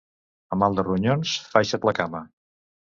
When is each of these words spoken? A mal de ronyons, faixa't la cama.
A 0.57 0.59
mal 0.61 0.79
de 0.79 0.87
ronyons, 0.89 1.37
faixa't 1.55 1.89
la 1.91 1.97
cama. 2.03 2.27